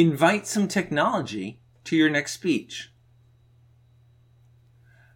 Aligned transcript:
Invite 0.00 0.46
some 0.46 0.68
technology 0.68 1.58
to 1.82 1.96
your 1.96 2.08
next 2.08 2.30
speech. 2.30 2.92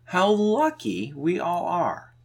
How 0.06 0.28
lucky 0.28 1.12
we 1.14 1.38
all 1.38 1.66
are. 1.66 2.16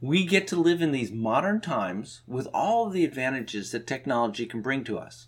We 0.00 0.24
get 0.24 0.46
to 0.46 0.56
live 0.56 0.80
in 0.80 0.92
these 0.92 1.12
modern 1.12 1.60
times 1.60 2.22
with 2.26 2.48
all 2.54 2.86
of 2.86 2.94
the 2.94 3.04
advantages 3.04 3.70
that 3.72 3.86
technology 3.86 4.46
can 4.46 4.62
bring 4.62 4.82
to 4.84 4.96
us. 4.96 5.26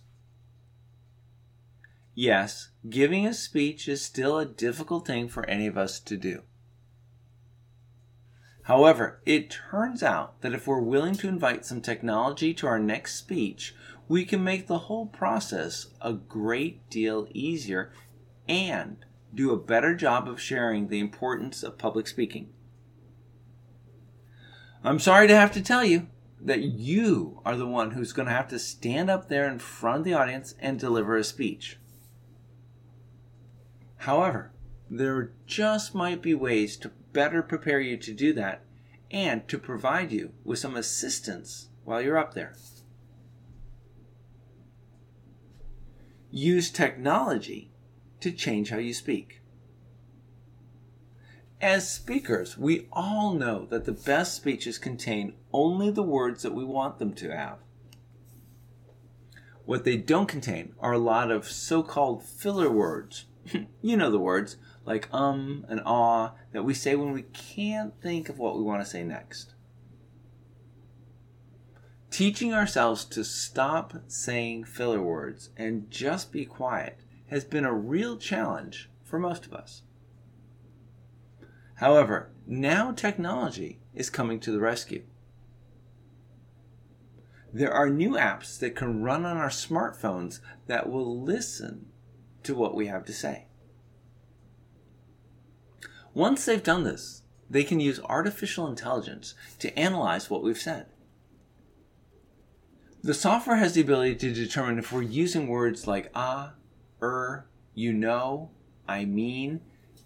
Yes, 2.15 2.69
giving 2.89 3.27
a 3.27 3.33
speech 3.35 3.87
is 3.87 4.01
still 4.01 4.39
a 4.39 4.47
difficult 4.47 5.05
thing 5.05 5.29
for 5.29 5.47
any 5.47 5.67
of 5.67 5.77
us 5.77 5.99
to 5.99 6.17
do. 6.17 6.41
However, 8.63 9.21
it 9.27 9.51
turns 9.69 10.01
out 10.01 10.41
that 10.41 10.53
if 10.53 10.65
we're 10.65 10.81
willing 10.81 11.13
to 11.15 11.27
invite 11.27 11.65
some 11.65 11.81
technology 11.81 12.51
to 12.55 12.65
our 12.65 12.79
next 12.79 13.13
speech, 13.13 13.75
we 14.11 14.25
can 14.25 14.43
make 14.43 14.67
the 14.67 14.77
whole 14.77 15.05
process 15.05 15.87
a 16.01 16.11
great 16.11 16.89
deal 16.89 17.29
easier 17.33 17.93
and 18.45 18.97
do 19.33 19.51
a 19.51 19.57
better 19.57 19.95
job 19.95 20.27
of 20.27 20.37
sharing 20.37 20.89
the 20.89 20.99
importance 20.99 21.63
of 21.63 21.77
public 21.77 22.05
speaking. 22.05 22.49
I'm 24.83 24.99
sorry 24.99 25.29
to 25.29 25.35
have 25.37 25.53
to 25.53 25.61
tell 25.61 25.85
you 25.85 26.07
that 26.41 26.59
you 26.59 27.39
are 27.45 27.55
the 27.55 27.65
one 27.65 27.91
who's 27.91 28.11
going 28.11 28.25
to 28.25 28.33
have 28.33 28.49
to 28.49 28.59
stand 28.59 29.09
up 29.09 29.29
there 29.29 29.47
in 29.47 29.59
front 29.59 29.99
of 29.99 30.03
the 30.03 30.13
audience 30.13 30.55
and 30.59 30.77
deliver 30.77 31.15
a 31.15 31.23
speech. 31.23 31.77
However, 33.99 34.51
there 34.89 35.31
just 35.45 35.95
might 35.95 36.21
be 36.21 36.35
ways 36.35 36.75
to 36.79 36.91
better 37.13 37.41
prepare 37.41 37.79
you 37.79 37.95
to 37.95 38.11
do 38.11 38.33
that 38.33 38.65
and 39.09 39.47
to 39.47 39.57
provide 39.57 40.11
you 40.11 40.33
with 40.43 40.59
some 40.59 40.75
assistance 40.75 41.69
while 41.85 42.01
you're 42.01 42.17
up 42.17 42.33
there. 42.33 42.55
Use 46.31 46.71
technology 46.71 47.71
to 48.21 48.31
change 48.31 48.69
how 48.69 48.77
you 48.77 48.93
speak. 48.93 49.41
As 51.59 51.87
speakers, 51.87 52.57
we 52.57 52.87
all 52.91 53.33
know 53.33 53.67
that 53.69 53.85
the 53.85 53.91
best 53.91 54.35
speeches 54.35 54.79
contain 54.79 55.33
only 55.53 55.91
the 55.91 56.01
words 56.01 56.41
that 56.41 56.55
we 56.55 56.63
want 56.63 56.97
them 56.97 57.13
to 57.15 57.35
have. 57.35 57.59
What 59.65 59.83
they 59.83 59.97
don't 59.97 60.27
contain 60.27 60.73
are 60.79 60.93
a 60.93 60.97
lot 60.97 61.29
of 61.29 61.47
so 61.47 61.83
called 61.83 62.23
filler 62.23 62.71
words. 62.71 63.25
you 63.81 63.97
know 63.97 64.09
the 64.09 64.17
words, 64.17 64.57
like 64.85 65.07
um 65.13 65.65
and 65.69 65.81
ah, 65.85 66.33
that 66.51 66.63
we 66.63 66.73
say 66.73 66.95
when 66.95 67.11
we 67.11 67.23
can't 67.23 67.93
think 68.01 68.29
of 68.29 68.39
what 68.39 68.57
we 68.57 68.63
want 68.63 68.81
to 68.81 68.89
say 68.89 69.03
next. 69.03 69.53
Teaching 72.11 72.53
ourselves 72.53 73.05
to 73.05 73.23
stop 73.23 73.93
saying 74.07 74.65
filler 74.65 75.01
words 75.01 75.49
and 75.55 75.89
just 75.89 76.33
be 76.33 76.43
quiet 76.43 76.99
has 77.27 77.45
been 77.45 77.63
a 77.63 77.73
real 77.73 78.17
challenge 78.17 78.89
for 79.01 79.17
most 79.17 79.45
of 79.45 79.53
us. 79.53 79.83
However, 81.75 82.29
now 82.45 82.91
technology 82.91 83.79
is 83.95 84.09
coming 84.09 84.41
to 84.41 84.51
the 84.51 84.59
rescue. 84.59 85.03
There 87.53 87.73
are 87.73 87.89
new 87.89 88.11
apps 88.11 88.59
that 88.59 88.75
can 88.75 89.01
run 89.01 89.25
on 89.25 89.37
our 89.37 89.49
smartphones 89.49 90.41
that 90.67 90.89
will 90.89 91.23
listen 91.23 91.87
to 92.43 92.53
what 92.53 92.75
we 92.75 92.87
have 92.87 93.05
to 93.05 93.13
say. 93.13 93.45
Once 96.13 96.43
they've 96.43 96.61
done 96.61 96.83
this, 96.83 97.21
they 97.49 97.63
can 97.63 97.79
use 97.79 98.01
artificial 98.01 98.67
intelligence 98.67 99.33
to 99.59 99.77
analyze 99.79 100.29
what 100.29 100.43
we've 100.43 100.57
said. 100.57 100.87
The 103.03 103.13
software 103.15 103.55
has 103.55 103.73
the 103.73 103.81
ability 103.81 104.15
to 104.15 104.33
determine 104.33 104.77
if 104.77 104.91
we're 104.91 105.01
using 105.01 105.47
words 105.47 105.87
like 105.87 106.11
ah, 106.13 106.53
er, 107.01 107.47
you 107.73 107.93
know, 107.93 108.51
I 108.87 109.05
mean, 109.05 109.61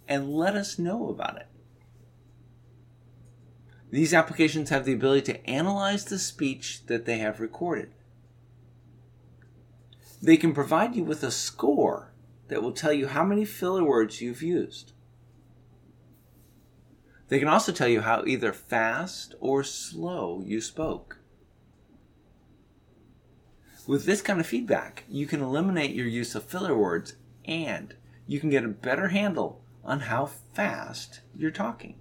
and 0.08 0.34
let 0.34 0.56
us 0.56 0.80
know 0.80 1.10
about 1.10 1.38
it. 1.38 1.48
These 3.92 4.14
applications 4.14 4.70
have 4.70 4.86
the 4.86 4.94
ability 4.94 5.34
to 5.34 5.50
analyze 5.50 6.06
the 6.06 6.20
speech 6.20 6.86
that 6.88 7.06
they 7.06 7.18
have 7.18 7.40
recorded. 7.40 7.92
They 10.22 10.38
can 10.38 10.54
provide 10.54 10.96
you 10.96 11.04
with 11.04 11.24
a 11.24 11.32
score 11.32 12.14
that 12.48 12.64
will 12.64 12.72
tell 12.72 12.94
you 12.94 13.08
how 13.08 13.24
many 13.24 13.44
filler 13.46 13.84
words 13.84 14.22
you've 14.22 14.42
used. 14.42 14.94
They 17.28 17.40
can 17.40 17.48
also 17.48 17.72
tell 17.72 17.88
you 17.88 18.02
how 18.02 18.24
either 18.26 18.54
fast 18.54 19.36
or 19.40 19.64
slow 19.64 20.42
you 20.46 20.62
spoke. 20.62 21.20
With 23.88 24.06
this 24.06 24.22
kind 24.22 24.40
of 24.40 24.48
feedback, 24.48 25.04
you 25.08 25.28
can 25.28 25.42
eliminate 25.42 25.94
your 25.94 26.08
use 26.08 26.34
of 26.34 26.44
filler 26.44 26.76
words 26.76 27.16
and 27.46 27.94
you 28.26 28.40
can 28.40 28.50
get 28.50 28.64
a 28.64 28.70
better 28.70 29.10
handle 29.10 29.62
on 29.84 30.02
how 30.02 30.26
fast 30.26 31.22
you're 31.36 31.52
talking. 31.52 32.00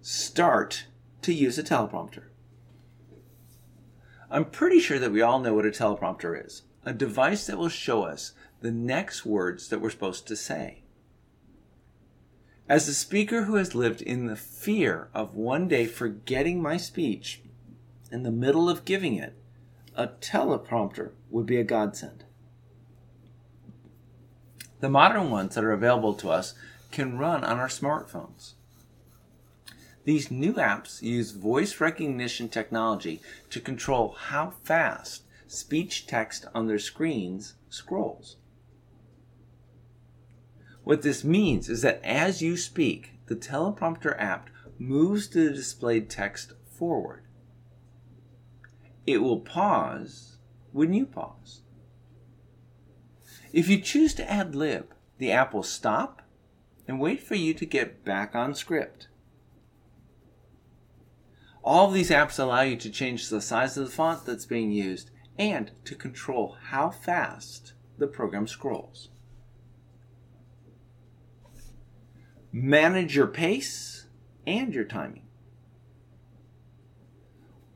Start 0.00 0.86
to 1.22 1.32
use 1.32 1.56
a 1.56 1.62
teleprompter. 1.62 2.24
I'm 4.28 4.46
pretty 4.46 4.80
sure 4.80 4.98
that 4.98 5.12
we 5.12 5.22
all 5.22 5.38
know 5.38 5.54
what 5.54 5.66
a 5.66 5.70
teleprompter 5.70 6.44
is 6.44 6.62
a 6.84 6.92
device 6.92 7.46
that 7.46 7.58
will 7.58 7.68
show 7.68 8.02
us 8.02 8.32
the 8.60 8.72
next 8.72 9.24
words 9.24 9.68
that 9.68 9.80
we're 9.80 9.90
supposed 9.90 10.26
to 10.26 10.34
say. 10.34 10.82
As 12.68 12.88
a 12.88 12.94
speaker 12.94 13.44
who 13.44 13.54
has 13.54 13.76
lived 13.76 14.02
in 14.02 14.26
the 14.26 14.34
fear 14.34 15.08
of 15.14 15.36
one 15.36 15.68
day 15.68 15.86
forgetting 15.86 16.60
my 16.60 16.76
speech 16.76 17.40
in 18.12 18.22
the 18.22 18.30
middle 18.30 18.68
of 18.68 18.84
giving 18.84 19.14
it, 19.14 19.34
a 19.94 20.06
teleprompter 20.06 21.12
would 21.30 21.46
be 21.46 21.56
a 21.56 21.64
godsend. 21.64 22.24
The 24.80 24.90
modern 24.90 25.30
ones 25.30 25.54
that 25.54 25.64
are 25.64 25.72
available 25.72 26.14
to 26.14 26.30
us 26.30 26.54
can 26.90 27.18
run 27.18 27.42
on 27.42 27.58
our 27.58 27.68
smartphones. 27.68 28.52
These 30.04 30.30
new 30.30 30.54
apps 30.54 31.00
use 31.00 31.30
voice 31.30 31.80
recognition 31.80 32.48
technology 32.48 33.20
to 33.50 33.60
control 33.60 34.16
how 34.18 34.54
fast 34.64 35.22
speech 35.46 36.06
text 36.06 36.46
on 36.54 36.66
their 36.66 36.78
screens 36.78 37.54
scrolls. 37.68 38.36
What 40.82 41.02
this 41.02 41.22
means 41.22 41.68
is 41.68 41.82
that 41.82 42.00
as 42.02 42.42
you 42.42 42.56
speak, 42.56 43.12
the 43.26 43.36
teleprompter 43.36 44.20
app 44.20 44.50
moves 44.78 45.28
the 45.28 45.50
displayed 45.50 46.10
text 46.10 46.54
forward. 46.66 47.22
It 49.12 49.18
will 49.18 49.40
pause 49.40 50.38
when 50.72 50.94
you 50.94 51.04
pause. 51.04 51.60
If 53.52 53.68
you 53.68 53.78
choose 53.78 54.14
to 54.14 54.30
ad 54.30 54.54
lib, 54.54 54.94
the 55.18 55.30
app 55.30 55.52
will 55.52 55.62
stop 55.62 56.22
and 56.88 56.98
wait 56.98 57.22
for 57.22 57.34
you 57.34 57.52
to 57.52 57.66
get 57.66 58.06
back 58.06 58.34
on 58.34 58.54
script. 58.54 59.08
All 61.62 61.88
of 61.88 61.94
these 61.94 62.08
apps 62.08 62.38
allow 62.38 62.62
you 62.62 62.76
to 62.76 62.90
change 62.90 63.28
the 63.28 63.42
size 63.42 63.76
of 63.76 63.84
the 63.84 63.92
font 63.92 64.24
that's 64.24 64.46
being 64.46 64.72
used 64.72 65.10
and 65.38 65.70
to 65.84 65.94
control 65.94 66.56
how 66.70 66.88
fast 66.88 67.74
the 67.98 68.06
program 68.06 68.46
scrolls. 68.46 69.10
Manage 72.50 73.14
your 73.14 73.26
pace 73.26 74.06
and 74.46 74.74
your 74.74 74.84
timing. 74.84 75.26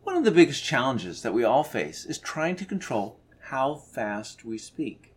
One 0.07 0.19
of 0.19 0.25
the 0.25 0.31
biggest 0.31 0.63
challenges 0.63 1.23
that 1.23 1.35
we 1.35 1.43
all 1.43 1.65
face 1.65 2.05
is 2.07 2.17
trying 2.17 2.55
to 2.57 2.65
control 2.65 3.19
how 3.41 3.75
fast 3.75 4.45
we 4.45 4.57
speak. 4.57 5.13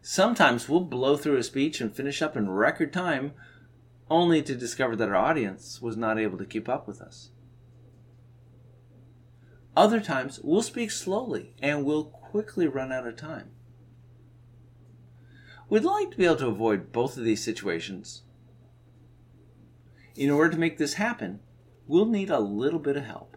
Sometimes 0.00 0.68
we'll 0.68 0.82
blow 0.82 1.16
through 1.16 1.36
a 1.36 1.42
speech 1.42 1.80
and 1.80 1.92
finish 1.92 2.22
up 2.22 2.36
in 2.36 2.48
record 2.48 2.92
time, 2.92 3.32
only 4.08 4.42
to 4.42 4.54
discover 4.54 4.94
that 4.94 5.08
our 5.08 5.16
audience 5.16 5.82
was 5.82 5.96
not 5.96 6.20
able 6.20 6.38
to 6.38 6.44
keep 6.44 6.68
up 6.68 6.86
with 6.86 7.02
us. 7.02 7.30
Other 9.76 9.98
times, 9.98 10.38
we'll 10.44 10.62
speak 10.62 10.92
slowly 10.92 11.56
and 11.60 11.84
we'll 11.84 12.04
quickly 12.04 12.68
run 12.68 12.92
out 12.92 13.08
of 13.08 13.16
time. 13.16 13.50
We'd 15.68 15.82
like 15.82 16.12
to 16.12 16.16
be 16.16 16.26
able 16.26 16.36
to 16.36 16.46
avoid 16.46 16.92
both 16.92 17.16
of 17.16 17.24
these 17.24 17.42
situations. 17.42 18.22
In 20.14 20.30
order 20.30 20.50
to 20.50 20.60
make 20.60 20.78
this 20.78 20.94
happen, 20.94 21.40
we'll 21.90 22.06
need 22.06 22.30
a 22.30 22.38
little 22.38 22.78
bit 22.78 22.96
of 22.96 23.04
help. 23.04 23.36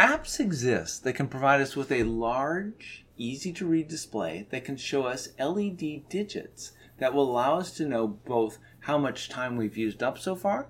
Apps 0.00 0.40
exist 0.40 1.04
that 1.04 1.12
can 1.12 1.28
provide 1.28 1.60
us 1.60 1.76
with 1.76 1.92
a 1.92 2.02
large, 2.02 3.06
easy 3.16 3.52
to 3.52 3.66
read 3.66 3.86
display 3.86 4.48
that 4.50 4.64
can 4.64 4.76
show 4.76 5.04
us 5.04 5.28
LED 5.38 6.08
digits 6.08 6.72
that 6.98 7.14
will 7.14 7.30
allow 7.30 7.56
us 7.56 7.70
to 7.70 7.86
know 7.86 8.08
both 8.08 8.58
how 8.80 8.98
much 8.98 9.28
time 9.28 9.56
we've 9.56 9.76
used 9.76 10.02
up 10.02 10.18
so 10.18 10.34
far 10.34 10.66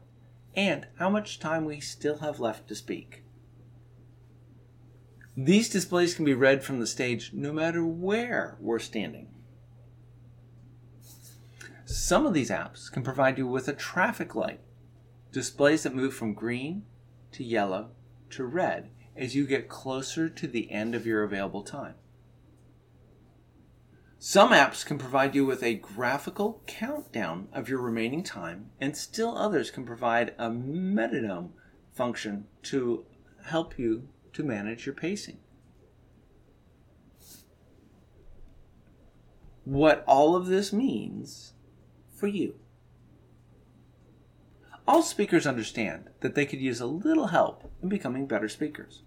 and 0.55 0.87
how 0.99 1.09
much 1.09 1.41
time 1.41 1.65
we 1.65 1.81
still 1.81 2.19
have 2.19 2.39
left 2.39 2.69
to 2.69 2.75
speak. 2.75 3.23
These 5.35 5.71
displays 5.71 6.15
can 6.15 6.27
be 6.27 6.35
read 6.35 6.63
from 6.63 6.79
the 6.79 6.87
stage 6.87 7.31
no 7.33 7.55
matter 7.55 7.83
where 7.83 8.59
we're 8.61 8.79
standing. 8.79 9.29
Some 11.87 12.27
of 12.27 12.35
these 12.35 12.51
apps 12.51 12.93
can 12.93 13.03
provide 13.03 13.39
you 13.39 13.47
with 13.47 13.67
a 13.67 13.73
traffic 13.73 14.35
light, 14.35 14.61
displays 15.33 15.83
that 15.83 15.95
move 15.95 16.15
from 16.15 16.35
green 16.35 16.85
to 17.33 17.45
yellow 17.45 17.91
to 18.31 18.45
red 18.45 18.91
as 19.17 19.35
you 19.35 19.47
get 19.47 19.69
closer 19.69 20.29
to 20.29 20.47
the 20.47 20.71
end 20.71 20.95
of 20.95 21.07
your 21.07 21.23
available 21.23 21.63
time. 21.63 21.95
Some 24.19 24.51
apps 24.51 24.85
can 24.85 24.99
provide 24.99 25.35
you 25.35 25.47
with 25.47 25.63
a 25.63 25.77
graphical 25.77 26.63
countdown 26.67 27.49
of 27.55 27.71
your 27.71 27.81
remaining 27.81 28.23
time, 28.23 28.71
and 28.79 28.95
still 28.95 29.37
others 29.37 29.71
can 29.71 29.87
provide 29.87 30.35
a 30.39 30.51
metronome 30.51 31.55
function 31.95 32.45
to 32.65 33.07
help 33.47 33.79
you 33.79 34.09
to 34.35 34.43
manage 34.43 34.85
your 34.85 34.95
pacing. 34.95 35.39
What 39.65 40.05
all 40.07 40.37
of 40.37 40.47
this 40.47 40.73
means 40.73 41.55
for 42.15 42.27
you. 42.27 42.57
All 44.93 45.03
speakers 45.03 45.47
understand 45.47 46.11
that 46.19 46.35
they 46.35 46.45
could 46.45 46.61
use 46.61 46.81
a 46.81 46.87
little 46.87 47.29
help 47.29 47.71
in 47.81 47.89
becoming 47.89 48.27
better 48.27 48.49
speakers. 48.49 49.05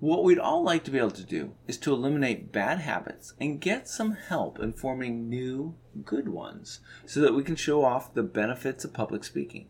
What 0.00 0.24
we'd 0.24 0.40
all 0.40 0.64
like 0.64 0.82
to 0.82 0.90
be 0.90 0.98
able 0.98 1.12
to 1.12 1.22
do 1.22 1.54
is 1.68 1.78
to 1.78 1.92
eliminate 1.92 2.50
bad 2.50 2.80
habits 2.80 3.34
and 3.40 3.60
get 3.60 3.88
some 3.88 4.14
help 4.14 4.58
in 4.58 4.72
forming 4.72 5.28
new, 5.28 5.76
good 6.04 6.28
ones 6.28 6.80
so 7.06 7.20
that 7.20 7.34
we 7.34 7.44
can 7.44 7.54
show 7.54 7.84
off 7.84 8.14
the 8.14 8.24
benefits 8.24 8.84
of 8.84 8.92
public 8.92 9.22
speaking. 9.22 9.68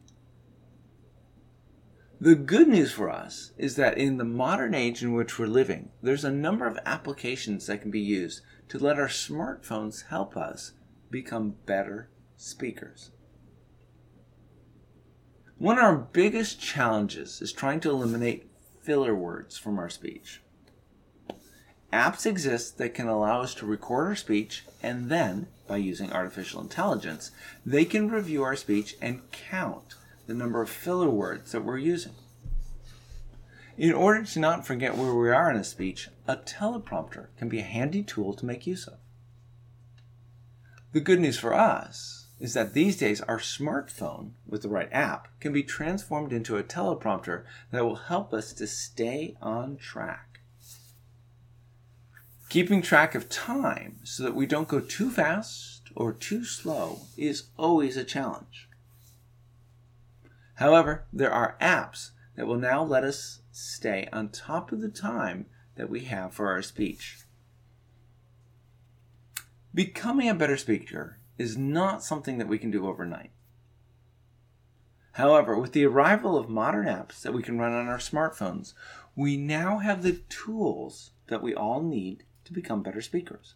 The 2.18 2.34
good 2.34 2.68
news 2.68 2.92
for 2.92 3.10
us 3.10 3.52
is 3.58 3.76
that 3.76 3.98
in 3.98 4.16
the 4.16 4.24
modern 4.24 4.72
age 4.72 5.02
in 5.02 5.12
which 5.12 5.38
we're 5.38 5.48
living, 5.48 5.90
there's 6.02 6.24
a 6.24 6.32
number 6.32 6.66
of 6.66 6.78
applications 6.86 7.66
that 7.66 7.82
can 7.82 7.90
be 7.90 8.00
used 8.00 8.40
to 8.70 8.78
let 8.78 8.98
our 8.98 9.08
smartphones 9.08 10.06
help 10.06 10.34
us 10.34 10.72
become 11.10 11.56
better 11.66 12.08
speakers. 12.38 13.10
One 15.62 15.78
of 15.78 15.84
our 15.84 15.94
biggest 15.96 16.60
challenges 16.60 17.40
is 17.40 17.52
trying 17.52 17.78
to 17.82 17.90
eliminate 17.90 18.50
filler 18.80 19.14
words 19.14 19.56
from 19.56 19.78
our 19.78 19.88
speech. 19.88 20.42
Apps 21.92 22.26
exist 22.26 22.78
that 22.78 22.94
can 22.94 23.06
allow 23.06 23.42
us 23.42 23.54
to 23.54 23.66
record 23.66 24.08
our 24.08 24.16
speech 24.16 24.64
and 24.82 25.08
then, 25.08 25.46
by 25.68 25.76
using 25.76 26.12
artificial 26.12 26.60
intelligence, 26.60 27.30
they 27.64 27.84
can 27.84 28.10
review 28.10 28.42
our 28.42 28.56
speech 28.56 28.96
and 29.00 29.22
count 29.30 29.94
the 30.26 30.34
number 30.34 30.60
of 30.60 30.68
filler 30.68 31.08
words 31.08 31.52
that 31.52 31.64
we're 31.64 31.78
using. 31.78 32.16
In 33.78 33.92
order 33.92 34.24
to 34.24 34.40
not 34.40 34.66
forget 34.66 34.96
where 34.96 35.14
we 35.14 35.30
are 35.30 35.48
in 35.48 35.56
a 35.56 35.62
speech, 35.62 36.08
a 36.26 36.38
teleprompter 36.38 37.28
can 37.38 37.48
be 37.48 37.60
a 37.60 37.62
handy 37.62 38.02
tool 38.02 38.34
to 38.34 38.46
make 38.46 38.66
use 38.66 38.88
of. 38.88 38.98
The 40.90 40.98
good 41.00 41.20
news 41.20 41.38
for 41.38 41.54
us 41.54 42.21
is 42.42 42.54
that 42.54 42.74
these 42.74 42.96
days 42.96 43.20
our 43.20 43.38
smartphone 43.38 44.32
with 44.48 44.62
the 44.62 44.68
right 44.68 44.88
app 44.90 45.28
can 45.38 45.52
be 45.52 45.62
transformed 45.62 46.32
into 46.32 46.56
a 46.56 46.64
teleprompter 46.64 47.44
that 47.70 47.84
will 47.84 47.94
help 47.94 48.34
us 48.34 48.52
to 48.52 48.66
stay 48.66 49.36
on 49.40 49.76
track. 49.76 50.40
Keeping 52.48 52.82
track 52.82 53.14
of 53.14 53.28
time 53.28 54.00
so 54.02 54.24
that 54.24 54.34
we 54.34 54.44
don't 54.44 54.66
go 54.66 54.80
too 54.80 55.08
fast 55.08 55.82
or 55.94 56.12
too 56.12 56.44
slow 56.44 57.02
is 57.16 57.44
always 57.56 57.96
a 57.96 58.02
challenge. 58.02 58.68
However, 60.54 61.04
there 61.12 61.32
are 61.32 61.56
apps 61.60 62.10
that 62.34 62.48
will 62.48 62.58
now 62.58 62.82
let 62.82 63.04
us 63.04 63.42
stay 63.52 64.08
on 64.12 64.30
top 64.30 64.72
of 64.72 64.80
the 64.80 64.88
time 64.88 65.46
that 65.76 65.88
we 65.88 66.00
have 66.06 66.34
for 66.34 66.50
our 66.50 66.60
speech. 66.60 67.18
Becoming 69.72 70.28
a 70.28 70.34
better 70.34 70.56
speaker 70.56 71.18
is 71.38 71.56
not 71.56 72.04
something 72.04 72.38
that 72.38 72.48
we 72.48 72.58
can 72.58 72.70
do 72.70 72.86
overnight. 72.86 73.30
However, 75.12 75.58
with 75.58 75.72
the 75.72 75.84
arrival 75.84 76.38
of 76.38 76.48
modern 76.48 76.86
apps 76.86 77.20
that 77.22 77.32
we 77.32 77.42
can 77.42 77.58
run 77.58 77.72
on 77.72 77.86
our 77.86 77.98
smartphones, 77.98 78.72
we 79.14 79.36
now 79.36 79.78
have 79.78 80.02
the 80.02 80.20
tools 80.28 81.10
that 81.26 81.42
we 81.42 81.54
all 81.54 81.82
need 81.82 82.24
to 82.44 82.52
become 82.52 82.82
better 82.82 83.02
speakers. 83.02 83.54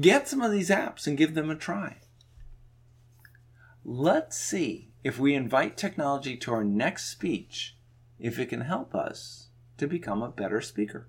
Get 0.00 0.28
some 0.28 0.42
of 0.42 0.52
these 0.52 0.68
apps 0.68 1.06
and 1.06 1.16
give 1.16 1.34
them 1.34 1.48
a 1.48 1.54
try. 1.54 1.96
Let's 3.84 4.36
see 4.36 4.90
if 5.02 5.18
we 5.18 5.34
invite 5.34 5.78
technology 5.78 6.36
to 6.36 6.52
our 6.52 6.64
next 6.64 7.06
speech, 7.06 7.76
if 8.18 8.38
it 8.38 8.50
can 8.50 8.62
help 8.62 8.94
us 8.94 9.48
to 9.78 9.86
become 9.86 10.22
a 10.22 10.30
better 10.30 10.60
speaker. 10.60 11.08